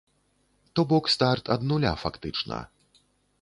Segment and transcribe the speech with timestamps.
[0.73, 2.59] То бок старт ад нуля фактычна.